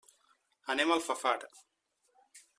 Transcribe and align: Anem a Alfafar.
Anem 0.75 0.93
a 0.95 0.95
Alfafar. 0.97 1.37